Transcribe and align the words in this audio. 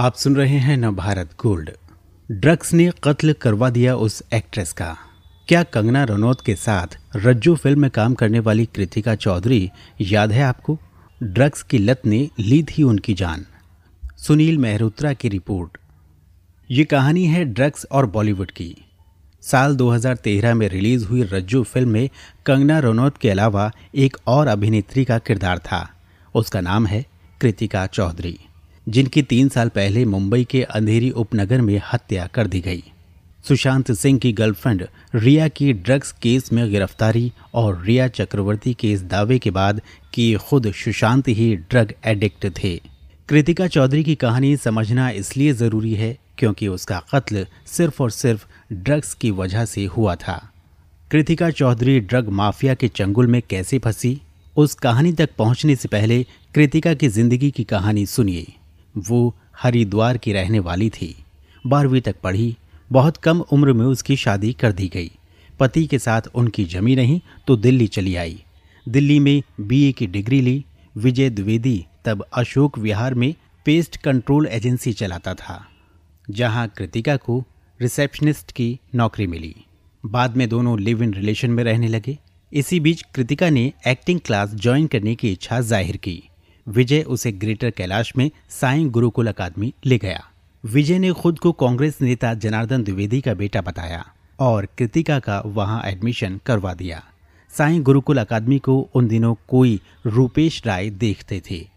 आप 0.00 0.14
सुन 0.16 0.36
रहे 0.36 0.58
हैं 0.58 0.76
न 0.76 0.80
नवभारत 0.80 1.30
गोल्ड। 1.42 1.70
ड्रग्स 2.30 2.72
ने 2.72 2.92
कत्ल 3.04 3.32
करवा 3.32 3.70
दिया 3.70 3.96
उस 3.96 4.22
एक्ट्रेस 4.34 4.72
का। 4.72 4.96
क्या 5.48 5.62
कंगना 5.62 6.04
रनौत 6.04 6.40
के 6.46 6.54
साथ 6.54 6.86
रज्जू 7.16 7.56
फ़िल्म 7.56 7.80
में 7.80 7.90
काम 7.90 8.14
करने 8.14 8.40
वाली 8.40 8.66
कृतिका 8.66 9.14
चौधरी 9.14 9.70
याद 10.00 10.32
है 10.32 10.42
आपको? 10.42 10.78
ड्रग्स 11.22 11.62
की 11.62 11.78
लत 11.78 12.02
ने 12.06 12.28
ली 12.38 12.62
थी 12.62 12.82
उनकी 12.82 13.14
जान। 13.14 13.46
सुनील 14.16 14.58
मेहरोत्रा 14.58 15.12
की 15.12 15.28
रिपोर्ट। 15.28 15.78
ये 16.70 16.84
कहानी 16.84 17.24
है 17.24 17.44
ड्रग्स 17.44 17.86
और 17.92 18.06
बॉलीवुड 18.06 18.50
की। 18.50 18.76
साल 19.42 19.76
2013 19.76 20.54
में 20.54 20.68
रिलीज़ 20.68 21.04
हुई 21.04 21.22
रज्जू 21.22 21.62
फ़िल्म 21.62 21.88
में 21.88 22.10
कंगना 22.46 22.78
रनौत 22.78 23.18
के 23.18 23.30
अलावा 23.30 23.72
एक 23.94 24.16
और 24.26 24.46
अभिनेत्री 24.46 25.04
का 25.04 25.18
किरदार 25.18 25.58
था। 25.58 25.90
उसका 26.34 26.60
नाम 26.60 26.86
है 26.86 27.06
कृतिका 27.40 27.86
चौधरी। 27.86 28.38
जिनकी 28.90 29.22
तीन 29.22 29.48
साल 29.48 29.68
पहले 29.68 30.04
मुंबई 30.04 30.44
के 30.44 30.62
अंधेरी 30.62 31.10
उपनगर 31.10 31.60
में 31.60 31.80
हत्या 31.92 32.26
कर 32.26 32.46
दी 32.46 32.60
गई। 32.60 32.82
सुशांत 33.48 33.92
सिंह 33.92 34.18
की 34.18 34.32
गर्लफ्रेंड 34.32 34.86
रिया 35.14 35.48
की 35.48 35.72
ड्रग्स 35.72 36.12
केस 36.12 36.52
में 36.52 36.70
गिरफ्तारी 36.70 37.32
और 37.54 37.82
रिया 37.84 38.08
चक्रवर्ती 38.08 38.74
के 38.74 38.92
इस 38.92 39.02
दावे 39.02 39.38
के 39.38 39.50
बाद 39.50 39.80
कि 40.14 40.34
खुद 40.34 40.72
सुशांत 40.72 41.28
ही 41.28 41.54
ड्रग 41.56 41.94
एडिक्ट 42.04 42.46
थे। 42.62 42.76
कृतिका 43.28 43.66
चौधरी 43.66 44.04
की 44.04 44.14
कहानी 44.14 44.56
समझना 44.56 45.10
इसलिए 45.10 45.52
ज़रूरी 45.52 45.94
है 45.94 46.16
क्योंकि 46.38 46.68
उसका 46.68 47.02
कत्ल 47.14 47.46
सिर्फ़ 47.66 48.02
और 48.02 48.10
सिर्फ़ 48.10 48.46
ड्रग्स 48.72 49.14
की 49.14 49.30
वजह 49.30 49.64
से 49.64 49.84
हुआ 49.86 50.14
था। 50.14 50.52
कृतिका 51.10 51.50
चौधरी 51.50 52.00
ड्रग 52.00 52.28
माफिया 52.28 52.74
के 52.74 52.88
चंगुल 52.88 53.26
में 53.26 53.42
कैसे 53.50 53.78
फंसी? 53.78 54.20
उस 54.56 54.74
कहानी 54.74 55.12
तक 55.12 55.30
पहुँचने 55.38 55.76
से 55.76 55.88
पहले 55.88 56.26
कृतिका 56.54 56.94
की 56.94 57.08
ज़िंदगी 57.08 57.50
की 57.50 57.64
कहानी 57.64 58.06
सुनिए। 58.06 58.46
वो 58.94 59.34
हरिद्वार 59.58 60.18
की 60.18 60.32
रहने 60.32 60.58
वाली 60.60 60.88
थी। 60.90 61.14
बारहवीं 61.64 62.00
तक 62.00 62.20
पढ़ी, 62.22 62.56
बहुत 62.90 63.16
कम 63.16 63.40
उम्र 63.42 63.72
में 63.72 63.84
उसकी 63.86 64.16
शादी 64.16 64.52
कर 64.52 64.72
दी 64.72 64.88
गई। 64.88 65.10
पति 65.60 65.86
के 65.86 65.98
साथ 65.98 66.28
उनकी 66.34 66.64
जमी 66.66 66.96
नहीं 66.96 67.20
तो 67.46 67.56
दिल्ली 67.56 67.86
चली 67.88 68.14
आई। 68.16 68.42
दिल्ली 68.86 69.18
में 69.18 69.42
बीए 69.60 69.92
की 69.92 70.06
डिग्री 70.06 70.40
ली, 70.40 70.64
विजय 70.94 71.30
द्विवेदी 71.30 71.84
तब 72.04 72.24
अशोक 72.32 72.78
विहार 72.78 73.14
में 73.14 73.34
पेस्ट 73.66 73.96
कंट्रोल 73.96 74.46
एजेंसी 74.46 74.92
चलाता 74.92 75.34
था, 75.34 75.64
जहाँ 76.28 76.66
कृतिका 76.68 77.16
को 77.16 77.42
रिसेप्शनिस्ट 77.80 78.52
की 78.52 78.78
नौकरी 78.94 79.26
मिली। 79.26 79.54
बाद 80.04 80.36
में 80.36 80.48
दोनों 80.48 80.78
लिव 80.80 81.02
इन 81.02 81.12
रिलेशन 81.14 81.50
में 81.50 81.62
रहने 81.64 81.88
लगे। 81.88 82.16
इसी 82.52 82.80
बीच 82.80 83.02
कृतिका 83.14 83.48
ने 83.50 83.72
एक्टिंग 83.86 84.20
क्लास 84.20 84.54
ज्वाइन 84.54 84.86
करने 84.86 85.14
की 85.14 85.32
इच्छा 85.32 85.60
ज़ाहिर 85.60 85.96
की। 85.96 86.22
विजय 86.68 87.02
उसे 87.02 87.32
ग्रेटर 87.32 87.70
कैलाश 87.70 88.12
में 88.16 88.30
साई 88.50 88.84
गुरुकुल 88.84 89.26
अकादमी 89.26 89.74
ले 89.86 89.98
गया। 89.98 90.24
विजय 90.64 90.98
ने 90.98 91.12
खुद 91.12 91.38
को 91.38 91.52
कांग्रेस 91.52 92.00
नेता 92.00 92.34
जनार्दन 92.34 92.82
द्विवेदी 92.82 93.20
का 93.20 93.34
बेटा 93.34 93.60
बताया 93.60 94.04
और 94.40 94.66
कृतिका 94.78 95.18
का 95.18 95.42
वहाँ 95.46 95.82
एडमिशन 95.84 96.40
करवा 96.46 96.74
दिया। 96.74 97.04
साई 97.50 97.78
गुरुकुल 97.78 98.18
अकादमी 98.18 98.58
को 98.58 98.90
उन 98.94 99.08
दिनों 99.08 99.34
कोई 99.48 99.80
रूपेश 100.06 100.66
राय 100.66 100.90
देखते 100.90 101.42
थे। 101.50 101.68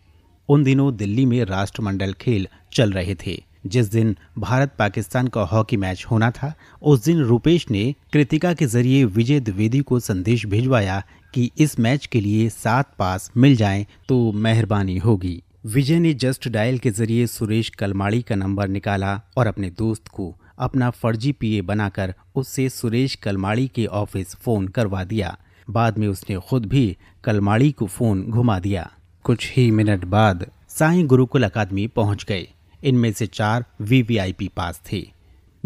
उन 0.49 0.63
दिनों 0.63 0.95
दिल्ली 0.95 1.25
में 1.25 1.43
राष्ट्रमंडल 1.45 2.13
खेल 2.13 2.47
चल 2.73 2.91
रहे 2.91 3.15
थे। 3.15 3.43
जिस 3.65 3.91
दिन 3.91 4.15
भारत 4.37 4.71
पाकिस्तान 4.79 5.27
का 5.27 5.41
हॉकी 5.41 5.77
मैच 5.77 6.05
होना 6.11 6.31
था, 6.31 6.53
उस 6.81 7.03
दिन 7.03 7.19
रूपेश 7.19 7.65
ने 7.71 7.95
कृतिका 8.13 8.53
के 8.53 8.65
ज़रिए 8.65 9.05
विजय 9.05 9.39
द्विवेदी 9.39 9.79
को 9.79 9.99
संदेश 9.99 10.45
भिजवाया 10.45 11.03
कि 11.33 11.51
इस 11.57 11.79
मैच 11.79 12.05
के 12.05 12.21
लिए 12.21 12.49
सात 12.49 12.91
पास 12.99 13.31
मिल 13.37 13.55
जाएँ 13.55 13.85
तो 14.09 14.31
मेहरबानी 14.31 14.97
होगी। 14.97 15.43
विजय 15.65 15.99
ने 15.99 16.13
जस्ट 16.13 16.47
डायल 16.49 16.77
के 16.77 16.91
ज़रिए 16.91 17.27
सुरेश 17.27 17.69
कलमाड़ी 17.69 18.21
का 18.21 18.35
नंबर 18.35 18.67
निकाला 18.67 19.21
और 19.37 19.47
अपने 19.47 19.69
दोस्त 19.69 20.07
को 20.07 20.35
अपना 20.59 20.89
फर्जी 20.89 21.31
पीए 21.31 21.61
बनाकर 21.61 22.13
उससे 22.35 22.69
सुरेश 22.69 23.15
कलमाड़ी 23.15 23.67
के 23.67 23.85
ऑफ़िस 23.85 24.35
फ़ोन 24.35 24.67
करवा 24.67 25.03
दिया। 25.03 25.37
बाद 25.69 25.97
में 25.97 26.07
उसने 26.07 26.35
खुद 26.37 26.65
भी 26.65 26.97
कलमाड़ी 27.23 27.71
को 27.71 27.87
फ़ोन 27.87 28.23
घुमा 28.23 28.59
दिया। 28.59 28.91
कुछ 29.23 29.51
ही 29.57 29.71
मिनट 29.71 30.05
बाद 30.05 30.45
साई 30.69 31.03
गुरुकुल 31.03 31.43
अकादमी 31.43 31.87
पहुँच 31.87 32.25
गए। 32.29 32.47
इनमें 32.83 33.11
से 33.11 33.27
चार 33.27 33.65
वीवीआईपी 33.81 34.47
पास 34.47 34.81
थे, 34.91 35.11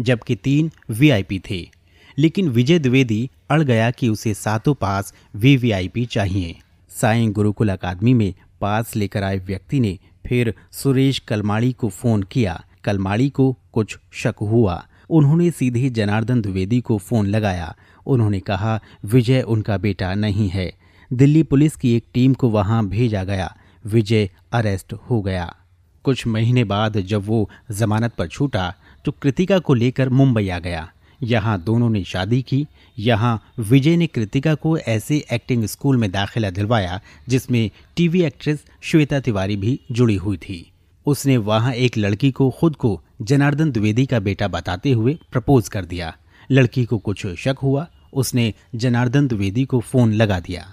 जबकि 0.00 0.36
तीन 0.36 0.70
वीआईपी 0.90 1.42
थे। 1.50 1.70
लेकिन 2.18 2.48
विजय 2.48 2.78
द्विवेदी 2.78 3.30
अड़ 3.50 3.62
गया 3.62 3.90
कि 3.90 4.08
उसे 4.08 4.34
सातों 4.34 4.74
पास 4.74 5.14
वीवीआईपी 5.36 6.06
चाहिए। 6.06 6.56
साई 6.88 7.26
गुरुकुल 7.26 7.68
अकादमी 7.68 8.14
में 8.14 8.34
पास 8.60 8.96
लेकर 8.96 9.22
आए 9.22 9.38
व्यक्ति 9.38 9.80
ने 9.80 9.98
फिर 10.26 10.54
सुरेश 10.72 11.18
कलमाड़ी 11.18 11.72
को 11.72 11.88
फ़ोन 11.88 12.22
किया। 12.22 12.64
कलमाड़ी 12.84 13.28
को 13.28 13.56
कुछ 13.72 13.98
शक 14.12 14.34
हुआ। 14.40 14.86
उन्होंने 15.10 15.50
सीधे 15.50 15.90
जनार्दन 15.90 16.40
द्विवेदी 16.40 16.80
को 16.80 16.98
फ़ोन 16.98 17.26
लगाया। 17.26 17.76
उन्होंने 18.06 18.40
कहा, 18.40 18.80
विजय 19.04 19.42
उनका 19.42 19.78
बेटा 19.78 20.14
नहीं 20.14 20.48
है। 20.48 20.74
दिल्ली 21.12 21.42
पुलिस 21.42 21.76
की 21.76 21.96
एक 21.96 22.04
टीम 22.14 22.34
को 22.34 22.48
वहाँ 22.48 22.88
भेजा 22.88 23.24
गया। 23.24 23.56
विजय 23.86 24.30
अरेस्ट 24.52 24.92
हो 24.92 25.22
गया। 25.22 25.56
कुछ 26.04 26.26
महीने 26.26 26.64
बाद 26.64 27.00
जब 27.00 27.26
वो 27.26 27.48
जमानत 27.70 28.14
पर 28.14 28.28
छूटा 28.28 28.72
तो 29.04 29.12
कृतिका 29.12 29.58
को 29.58 29.74
लेकर 29.74 30.08
मुंबई 30.08 30.48
आ 30.48 30.58
गया। 30.58 30.88
यहाँ 31.22 31.60
दोनों 31.60 31.88
ने 31.90 32.02
शादी 32.04 32.40
की। 32.42 32.66
यहाँ 32.98 33.40
विजय 33.58 33.96
ने 33.96 34.06
कृतिका 34.06 34.54
को 34.54 34.76
ऐसे 34.78 35.24
एक्टिंग 35.32 35.64
स्कूल 35.64 35.96
में 35.96 36.10
दाखिला 36.10 36.50
दिलवाया, 36.50 37.00
जिसमें 37.28 37.70
टीवी 37.96 38.22
एक्ट्रेस 38.22 38.64
श्वेता 38.82 39.20
तिवारी 39.20 39.56
भी 39.56 39.78
जुड़ी 39.92 40.16
हुई 40.16 40.36
थी। 40.36 40.70
उसने 41.06 41.36
वहाँ 41.36 41.72
एक 41.72 41.98
लड़की 41.98 42.30
को 42.30 42.50
खुद 42.50 42.76
को 42.76 43.00
जनार्दन 43.22 43.70
द्विवेदी 43.70 44.06
का 44.06 44.18
बेटा 44.20 44.48
बताते 44.48 44.92
हुए 44.92 45.18
प्रपोज 45.32 45.68
कर 45.68 45.84
दिया। 45.84 46.16
लड़की 46.50 46.84
को 46.84 46.98
कुछ 46.98 47.26
शक 47.26 47.56
हुआ, 47.62 47.86
उसने 48.12 48.52
जनार्दन 48.74 49.26
द्विवेदी 49.26 49.64
को 49.64 49.80
फ़ोन 49.80 50.12
लगा 50.12 50.40
दिया। 50.40 50.66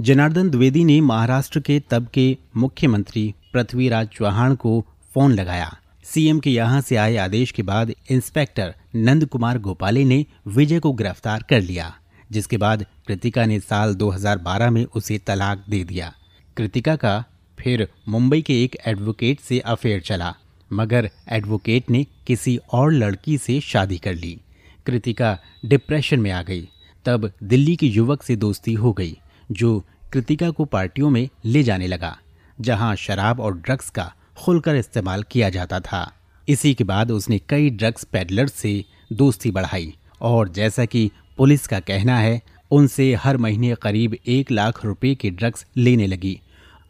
जनार्दन 0.00 0.50
द्विवेदी 0.50 0.84
ने 0.84 1.00
महाराष्ट्र 1.00 1.60
के 1.60 1.80
तब 1.90 2.06
के 2.14 2.36
मुख्यमंत्री 2.56 3.34
पृथ्वीराज 3.54 4.08
चौहान 4.08 4.54
को 4.54 4.84
फ़ोन 5.14 5.32
लगाया। 5.32 5.76
सीएम 6.04 6.40
के 6.40 6.50
यहाँ 6.50 6.80
से 6.80 6.96
आए 6.96 7.16
आदेश 7.16 7.50
के 7.50 7.62
बाद 7.62 7.92
इंस्पेक्टर 8.10 8.74
नंद 8.94 9.26
कुमार 9.26 9.58
गोपाले 9.58 10.04
ने 10.04 10.24
विजय 10.46 10.80
को 10.80 10.92
गिरफ़्तार 10.92 11.44
कर 11.50 11.60
लिया, 11.60 11.94
जिसके 12.32 12.56
बाद 12.56 12.84
कृतिका 13.06 13.44
ने 13.46 13.60
साल 13.60 13.94
2012 13.94 14.70
में 14.70 14.84
उसे 14.84 15.18
तलाक 15.18 15.64
दे 15.70 15.82
दिया। 15.84 16.12
कृतिका 16.56 16.96
का 16.96 17.24
फिर 17.58 17.88
मुंबई 18.08 18.42
के 18.42 18.62
एक 18.64 18.76
एडवोकेट 18.86 19.40
से 19.40 19.58
अफेयर 19.58 20.00
चला, 20.00 20.34
मगर 20.72 21.10
एडवोकेट 21.28 21.90
ने 21.90 22.04
किसी 22.26 22.58
और 22.72 22.92
लड़की 22.92 23.38
से 23.38 23.60
शादी 23.60 23.98
कर 23.98 24.14
ली। 24.14 24.38
कृतिका 24.86 25.38
डिप्रेशन 25.64 26.20
में 26.20 26.30
आ 26.30 26.42
गई। 26.42 26.68
तब 27.04 27.30
दिल्ली 27.42 27.76
के 27.76 27.86
युवक 27.86 28.22
से 28.22 28.36
दोस्ती 28.36 28.72
हो 28.74 28.92
गई, 28.92 29.16
जो 29.52 29.84
कृतिका 30.12 30.50
को 30.50 30.64
पार्टियों 30.64 31.10
में 31.10 31.28
ले 31.44 31.62
जाने 31.62 31.86
लगा। 31.86 32.16
जहाँ 32.60 32.96
शराब 32.96 33.40
और 33.40 33.56
ड्रग्स 33.56 33.90
का 33.90 34.14
खुलकर 34.38 34.76
इस्तेमाल 34.76 35.22
किया 35.22 35.50
जाता 35.50 35.80
था। 35.80 36.12
इसी 36.48 36.74
के 36.74 36.84
बाद 36.84 37.10
उसने 37.10 37.38
कई 37.38 37.70
ड्रग्स 37.70 38.04
पेडलर 38.04 38.46
से 38.46 38.84
दोस्ती 39.12 39.50
बढ़ाई 39.50 39.94
और 40.20 40.48
जैसा 40.48 40.84
कि 40.84 41.10
पुलिस 41.36 41.66
का 41.66 41.80
कहना 41.80 42.18
है, 42.18 42.42
उनसे 42.70 43.14
हर 43.14 43.36
महीने 43.36 43.74
करीब 43.82 44.16
एक 44.26 44.50
लाख 44.50 44.84
रुपए 44.84 45.14
के 45.14 45.30
ड्रग्स 45.30 45.66
लेने 45.76 46.06
लगी। 46.06 46.40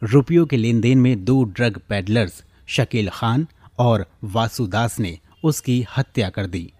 रुपयों 0.03 0.45
के 0.45 0.57
लेन 0.57 0.81
देन 0.81 0.97
में 0.97 1.25
दो 1.25 1.43
ड्रग 1.43 1.81
पेडलर्स, 1.89 2.43
शकील 2.67 3.09
खान 3.09 3.47
और 3.79 4.05
वासुदास 4.23 4.99
ने 4.99 5.19
उसकी 5.43 5.85
हत्या 5.97 6.29
कर 6.29 6.45
दी। 6.45 6.71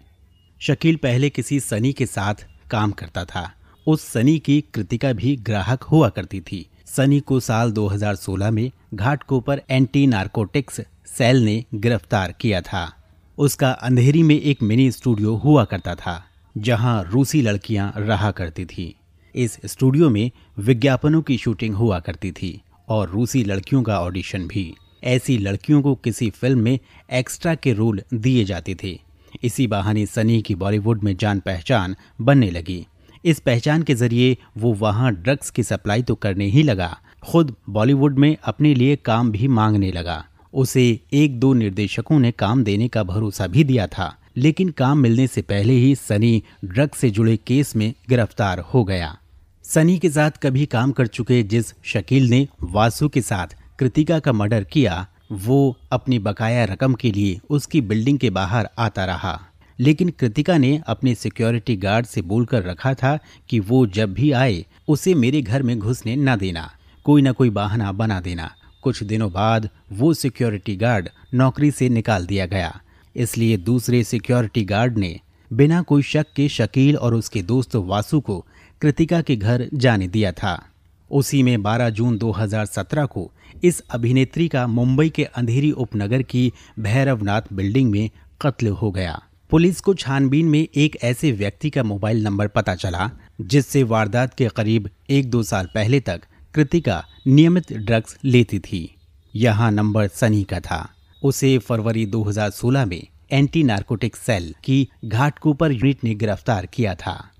शकील 0.60 0.96
पहले 0.96 1.30
किसी 1.30 1.60
सनी 1.60 1.92
के 1.92 2.06
साथ 2.06 2.34
काम 2.70 2.90
करता 2.90 3.24
था। 3.24 3.52
उस 3.86 4.02
सनी 4.02 4.38
की 4.38 4.64
कृतिका 4.74 5.12
भी 5.12 5.36
ग्राहक 5.36 5.82
हुआ 5.82 6.08
करती 6.08 6.40
थी। 6.40 6.66
सनी 6.86 7.20
को 7.20 7.40
साल 7.40 7.72
2016 7.72 8.50
में 8.50 8.70
घाटकोपर 8.94 9.62
एंटी 9.70 10.06
नार्कोटिक्स 10.06 10.80
सेल 11.06 11.44
ने 11.44 11.64
गिरफ़्तार 11.74 12.32
किया 12.32 12.60
था। 12.60 12.92
उसका 13.38 13.70
अंधेरी 13.70 14.22
में 14.22 14.40
एक 14.40 14.62
मिनी 14.62 14.90
स्टूडियो 14.90 15.34
हुआ 15.34 15.64
करता 15.64 15.94
था, 15.94 16.22
जहाँ 16.58 17.02
रूसी 17.04 17.42
लड़कियाँ 17.42 17.92
रहा 17.96 18.30
करती 18.30 18.64
थीं। 18.64 18.92
इस 19.34 19.58
स्टूडियो 19.64 20.10
में 20.10 20.30
विज्ञापनों 20.58 21.22
की 21.22 21.36
शूटिंग 21.38 21.74
हुआ 21.74 21.98
करती 22.00 22.30
थी 22.32 22.60
और 22.88 23.10
रूसी 23.10 23.44
लड़कियों 23.44 23.82
का 23.82 24.00
ऑडिशन 24.00 24.46
भी। 24.46 24.74
ऐसी 25.04 25.38
लड़कियों 25.38 25.82
को 25.82 25.94
किसी 25.94 26.30
फ़िल्म 26.30 26.58
में 26.58 26.78
एक्स्ट्रा 27.12 27.54
के 27.54 27.72
रोल 27.72 28.02
दिए 28.14 28.44
जाते 28.44 28.76
थे। 28.84 28.98
इसी 29.42 29.66
बहाने 29.66 30.06
सनी 30.06 30.42
की 30.42 30.54
बॉलीवुड 30.54 31.02
में 31.02 31.16
जान 31.16 31.40
पहचान 31.40 31.96
बनने 32.20 32.50
लगी। 32.50 32.86
इस 33.26 33.38
पहचान 33.40 33.82
के 33.82 33.94
ज़रिए 33.94 34.36
वो 34.58 34.72
वहाँ 34.74 35.10
ड्रग्स 35.12 35.50
की 35.50 35.62
सप्लाई 35.62 36.02
तो 36.02 36.14
करने 36.14 36.46
ही 36.46 36.62
लगा। 36.62 36.96
खुद 37.22 37.54
बॉलीवुड 37.70 38.18
में 38.18 38.36
अपने 38.44 38.74
लिए 38.74 38.96
काम 38.96 39.30
भी 39.32 39.48
मांगने 39.48 39.90
लगा। 39.92 40.24
उसे 40.54 40.84
एक 41.12 41.38
दो 41.40 41.52
निर्देशकों 41.54 42.18
ने 42.18 42.30
काम 42.32 42.62
देने 42.64 42.88
का 42.88 43.02
भरोसा 43.02 43.46
भी 43.46 43.64
दिया 43.64 43.86
था, 43.86 44.14
लेकिन 44.36 44.70
काम 44.70 44.98
मिलने 44.98 45.26
से 45.26 45.42
पहले 45.42 45.72
ही 45.72 45.94
सनी 45.94 46.42
ड्रग्स 46.64 46.98
से 46.98 47.10
जुड़े 47.10 47.36
केस 47.36 47.74
में 47.76 47.92
गिरफ़्तार 48.08 48.60
हो 48.74 48.84
गया। 48.84 49.16
सनी 49.64 49.98
के 49.98 50.10
साथ 50.10 50.38
कभी 50.42 50.66
काम 50.66 50.92
कर 50.92 51.06
चुके 51.08 51.42
जिस 51.44 51.74
शकील 51.84 52.28
ने 52.30 52.46
वासु 52.62 53.08
के 53.08 53.20
साथ 53.22 53.56
कृतिका 53.78 54.18
का 54.18 54.32
मर्डर 54.32 54.64
किया, 54.64 55.06
वो 55.32 55.76
अपनी 55.92 56.18
बकाया 56.20 56.64
रकम 56.64 56.94
के 56.94 57.10
लिए 57.12 57.38
उसकी 57.50 57.80
बिल्डिंग 57.80 58.18
के 58.18 58.30
बाहर 58.30 58.68
आता 58.78 59.04
रहा। 59.04 59.40
लेकिन 59.80 60.08
कृतिका 60.10 60.58
ने 60.58 60.82
अपने 60.86 61.14
सिक्योरिटी 61.14 61.76
गार्ड 61.76 62.06
से 62.06 62.22
बोलकर 62.22 62.62
रखा 62.62 62.94
था 62.94 63.18
कि 63.48 63.60
वो 63.60 63.86
जब 63.86 64.12
भी 64.12 64.32
आए, 64.32 64.66
उसे 64.88 65.14
मेरे 65.14 65.42
घर 65.42 65.62
में 65.62 65.78
घुसने 65.78 66.16
न 66.16 66.36
देना, 66.36 66.70
कोई 67.04 67.22
ना 67.22 67.32
कोई 67.32 67.50
बहाना 67.50 67.92
बना 67.92 68.20
देना। 68.20 68.50
कुछ 68.82 69.02
दिनों 69.02 69.32
बाद 69.32 69.68
वो 69.92 70.14
सिक्योरिटी 70.14 70.76
गार्ड 70.76 71.08
नौकरी 71.34 71.70
से 71.70 71.88
निकाल 71.88 72.26
दिया 72.26 72.46
गया। 72.46 72.80
इसलिए 73.16 73.56
दूसरे 73.56 74.04
सिक्योरिटी 74.04 74.64
गार्ड 74.64 74.98
ने 74.98 75.20
बिना 75.52 75.82
कोई 75.82 76.02
शक 76.02 76.26
के 76.36 76.48
शकील 76.48 76.96
और 76.96 77.14
उसके 77.14 77.42
दोस्त 77.42 77.76
वासु 77.76 78.20
को 78.20 78.46
कृतिका 78.80 79.20
के 79.22 79.36
घर 79.36 79.68
जाने 79.74 80.08
दिया 80.08 80.32
था। 80.32 80.66
उसी 81.10 81.42
में 81.42 81.62
12 81.62 81.90
जून 81.90 82.18
2017 82.18 83.06
को 83.06 83.30
इस 83.64 83.80
अभिनेत्री 83.80 84.48
का 84.48 84.66
मुंबई 84.66 85.08
के 85.08 85.24
अंधेरी 85.24 85.70
उपनगर 85.70 86.22
की 86.22 86.52
भैरवनाथ 86.78 87.42
बिल्डिंग 87.52 87.90
में 87.90 88.10
कत्ल 88.40 88.68
हो 88.68 88.90
गया। 88.90 89.22
पुलिस 89.50 89.80
को 89.80 89.94
छानबीन 89.94 90.46
में 90.46 90.68
एक 90.74 90.96
ऐसे 91.02 91.30
व्यक्ति 91.32 91.70
का 91.70 91.82
मोबाइल 91.82 92.22
नंबर 92.22 92.48
पता 92.48 92.74
चला, 92.74 93.10
जिससे 93.40 93.82
वारदात 93.82 94.34
के 94.34 94.48
करीब 94.48 94.88
एक 95.10 95.30
दो 95.30 95.42
साल 95.42 95.68
पहले 95.74 96.00
तक 96.00 96.22
कृतिका 96.54 97.04
नियमित 97.26 97.72
ड्रग्स 97.72 98.16
लेती 98.24 98.58
थी। 98.58 98.96
यहाँ 99.34 99.70
नंबर 99.70 100.08
सनी 100.08 100.42
का 100.44 100.60
था। 100.60 100.88
उसे 101.22 101.58
फरवरी 101.58 102.06
2016 102.06 102.86
में 102.86 103.06
एंटी 103.30 103.62
नार्कोटिक 103.62 104.16
सेल 104.16 104.54
की 104.64 104.88
घाटकोपर 105.04 105.72
यूनिट 105.72 106.04
ने 106.04 106.14
गिरफ़्तार 106.14 106.66
किया 106.66 106.94
था 106.94 107.30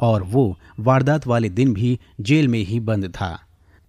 और 0.00 0.22
वो 0.22 0.58
वारदात 0.80 1.26
वाले 1.26 1.48
दिन 1.48 1.74
भी 1.74 1.98
जेल 2.20 2.48
में 2.48 2.58
ही 2.58 2.80
बंद 2.80 3.08
था। 3.08 3.38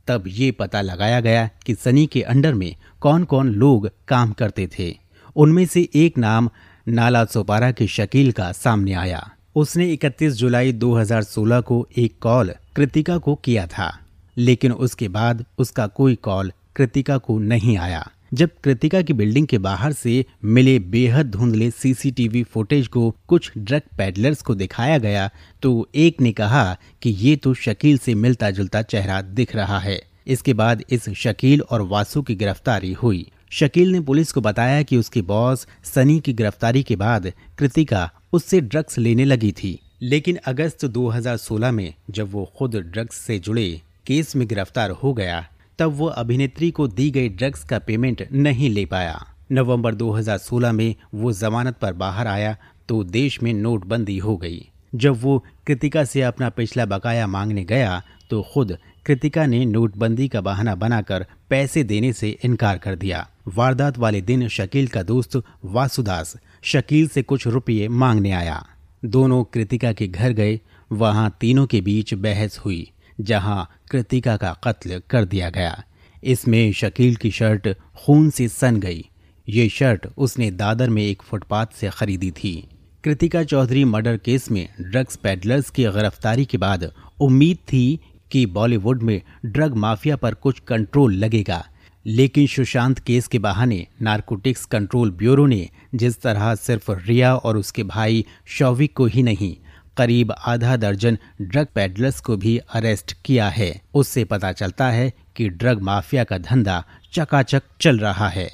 तब 0.07 0.23
ये 0.27 0.51
पता 0.51 0.81
लगाया 0.81 1.19
गया 1.19 1.49
कि 1.65 1.75
सनी 1.75 2.05
के 2.05 2.21
अंडर 2.21 2.53
में 2.53 2.75
कौन 3.01 3.23
कौन 3.23 3.49
लोग 3.49 3.89
काम 4.07 4.31
करते 4.31 4.69
थे। 4.79 4.95
उनमें 5.35 5.65
से 5.65 5.89
एक 5.95 6.17
नाम 6.17 6.49
नाला 6.87 7.23
सोपारा 7.25 7.71
के 7.71 7.87
शकील 7.87 8.31
का 8.31 8.51
सामने 8.51 8.93
आया। 8.93 9.29
उसने 9.55 9.91
31 9.93 10.33
जुलाई 10.33 10.73
2016 10.73 11.61
को 11.61 11.87
एक 11.97 12.13
कॉल 12.21 12.53
कृतिका 12.75 13.17
को 13.17 13.35
किया 13.35 13.65
था, 13.67 13.91
लेकिन 14.37 14.71
उसके 14.71 15.07
बाद 15.09 15.45
उसका 15.57 15.87
कोई 15.87 16.15
कॉल 16.15 16.51
कृतिका 16.75 17.17
को 17.17 17.37
नहीं 17.39 17.77
आया। 17.77 18.09
जब 18.33 18.49
कृतिका 18.63 19.01
की 19.01 19.13
बिल्डिंग 19.13 19.47
के 19.47 19.57
बाहर 19.57 19.93
से 19.93 20.13
मिले 20.43 20.77
बेहद 20.79 21.31
धुंधले 21.31 21.69
सीसीटीवी 21.71 22.43
फुटेज 22.43 22.87
को 22.87 23.09
कुछ 23.27 23.51
ड्रग 23.57 23.81
पैडलर्स 23.97 24.41
को 24.41 24.55
दिखाया 24.55 24.97
गया 24.97 25.29
तो 25.61 25.89
एक 25.95 26.21
ने 26.21 26.31
कहा 26.31 26.77
कि 27.01 27.09
ये 27.09 27.35
तो 27.35 27.53
शकील 27.53 27.97
से 27.97 28.15
मिलता 28.15 28.51
जुलता 28.51 28.81
चेहरा 28.81 29.21
दिख 29.21 29.55
रहा 29.55 29.79
है। 29.79 30.01
इसके 30.27 30.53
बाद 30.53 30.83
इस 30.89 31.09
शकील 31.09 31.61
और 31.61 31.81
वासु 31.81 32.21
की 32.21 32.35
गिरफ्तारी 32.35 32.93
हुई। 32.93 33.25
शकील 33.51 33.92
ने 33.92 34.00
पुलिस 34.00 34.31
को 34.31 34.42
बताया 34.42 34.81
कि 34.81 34.98
उसके 34.98 35.21
बॉस 35.21 35.68
सनी 35.83 36.19
की 36.19 36.33
गिरफ्तारी 36.33 36.83
के 36.83 36.95
बाद 36.95 37.33
कृतिका 37.59 38.12
उससे 38.33 38.62
ड्रग्स 38.62 38.98
लेने 38.98 39.25
लगी 39.25 39.51
थी। 39.51 39.80
लेकिन 40.01 40.36
अगस्त 40.36 40.86
2016 40.86 41.71
में 41.71 41.94
जब 42.09 42.31
वो 42.31 42.51
खुद 42.57 42.75
ड्रग्स 42.75 43.15
से 43.15 43.39
जुड़े, 43.39 43.81
केस 44.06 44.36
में 44.36 44.48
गिरफ़्तार 44.48 44.92
हो 44.92 45.13
गया, 45.13 45.48
तब 45.80 45.92
वो 45.92 46.06
अभिनेत्री 46.06 46.71
को 46.71 46.88
दी 46.88 47.12
गई 47.12 47.30
ड्रग्स 47.30 47.63
का 47.63 47.80
पेमेंट 47.80 48.27
नहीं 48.31 48.69
ले 48.69 48.86
पाया। 48.86 49.25
नवंबर 49.51 49.95
2016 49.95 50.71
में 50.71 50.95
वो 51.13 51.33
जमानत 51.33 51.77
पर 51.77 51.94
बाहर 51.94 52.27
आया 52.27 52.57
तो 52.89 53.03
देश 53.03 53.44
में 53.44 53.53
नोटबंदी 53.53 54.18
हो 54.18 54.38
गई। 54.38 54.70
जब 54.95 55.21
वो 55.21 55.43
कृतिका 55.67 56.03
से 56.03 56.21
अपना 56.21 56.49
पिछला 56.49 56.85
बकाया 56.85 57.27
मांगने 57.27 57.63
गया 57.65 58.01
तो 58.29 58.41
खुद 58.53 58.77
कृतिका 59.05 59.45
ने 59.45 59.65
नोटबंदी 59.65 60.27
का 60.27 60.41
बहाना 60.41 60.75
बनाकर 60.75 61.25
पैसे 61.49 61.83
देने 61.83 62.13
से 62.13 62.29
इनकार 62.43 62.77
कर 62.77 62.95
दिया। 62.95 63.27
वारदात 63.47 63.97
वाले 63.97 64.21
दिन 64.21 64.47
शकील 64.47 64.88
का 64.88 65.03
दोस्त 65.03 65.41
वासुदास 65.65 66.35
शकील 66.63 67.07
से 67.07 67.21
कुछ 67.21 67.47
रुपये 67.47 67.88
मांगने 67.88 68.31
आया। 68.31 68.65
दोनों 69.05 69.43
कृतिका 69.43 69.93
के 69.93 70.07
घर 70.07 70.31
गए, 70.31 70.59
वहाँ 70.91 71.38
तीनों 71.41 71.65
के 71.67 71.81
बीच 71.81 72.13
बहस 72.13 72.57
हुई, 72.57 72.91
जहाँ 73.21 73.69
कृतिका 73.91 74.38
का 74.38 74.53
कत्ल 74.63 75.01
कर 75.09 75.25
दिया 75.25 75.49
गया। 75.49 75.83
इसमें 76.23 76.71
शकील 76.73 77.15
की 77.15 77.31
शर्ट 77.31 77.67
खून 77.95 78.29
से 78.29 78.47
सन 78.47 78.79
गई। 78.79 79.05
ये 79.49 79.69
शर्ट 79.69 80.07
उसने 80.17 80.51
दादर 80.51 80.89
में 80.89 81.03
एक 81.03 81.21
फुटपाथ 81.21 81.65
से 81.75 81.89
खरीदी 81.89 82.31
थी। 82.31 82.67
कृतिका 83.03 83.44
चौधरी 83.44 83.83
मर्डर 83.86 84.18
केस 84.18 84.51
में 84.51 84.68
ड्रग्स 84.81 85.15
पेडलर्स 85.15 85.69
की 85.69 85.83
गिरफ्तारी 85.83 86.45
के 86.45 86.57
बाद 86.57 86.92
उम्मीद 87.19 87.57
थी 87.57 88.00
कि 88.31 88.45
बॉलीवुड 88.45 89.03
में 89.03 89.21
ड्रग 89.45 89.75
माफिया 89.75 90.15
पर 90.15 90.33
कुछ 90.33 90.59
कंट्रोल 90.59 91.13
लगेगा। 91.13 91.65
लेकिन 92.06 92.48
सुशांत 92.48 93.00
केस 93.00 93.27
के 93.27 93.39
बहाने 93.39 93.88
नारकोटिक्स 94.01 94.65
कंट्रोल 94.65 95.12
ब्यूरो 95.12 95.45
ने 95.45 95.69
जिस 95.95 96.21
तरह 96.21 96.56
सिर्फ़ 96.56 96.92
रिया 96.92 97.36
और 97.36 97.57
उसके 97.57 97.83
भाई 97.83 98.25
शौविक 98.45 98.95
को 98.95 99.06
ही 99.06 99.24
नहीं, 99.24 99.56
करीब 99.98 100.31
आधा 100.31 100.75
दर्जन 100.75 101.18
ड्रग 101.42 101.68
पेडलर्स 101.75 102.19
को 102.19 102.38
भी 102.38 102.57
अरेस्ट 102.57 103.15
किया 103.25 103.50
है। 103.50 103.81
उससे 103.94 104.24
पता 104.24 104.51
चलता 104.51 104.89
है 104.89 105.13
कि 105.36 105.50
ड्रग 105.50 105.81
माफिया 105.81 106.24
का 106.24 106.38
धंधा 106.38 106.83
चकाचक 107.13 107.63
चल 107.81 108.00
रहा 108.00 108.27
है। 108.27 108.50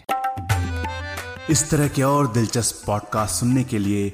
इस 1.50 1.70
तरह 1.70 1.88
के 1.88 2.04
और 2.04 2.34
दिलचस्प 2.34 2.84
पॉडकास्ट 2.88 3.36
सुनने 3.36 3.64
के 3.64 3.80
लिए 3.80 4.14